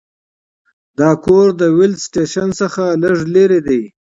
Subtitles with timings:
[0.99, 3.81] دا کور د ویلډ سټیشن څخه لږ لرې دی